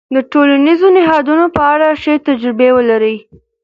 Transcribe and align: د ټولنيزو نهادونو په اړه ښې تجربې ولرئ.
د 0.15 0.15
ټولنيزو 0.31 0.87
نهادونو 0.97 1.45
په 1.55 1.61
اړه 1.73 1.87
ښې 2.01 2.15
تجربې 2.27 2.69
ولرئ. 2.73 3.15